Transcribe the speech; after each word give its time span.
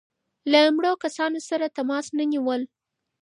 له 0.51 0.59
مړو 0.75 0.93
کسانو 1.03 1.39
سره 1.49 1.73
تماس 1.77 2.05
نه 2.17 2.25
نیول. 2.31 2.61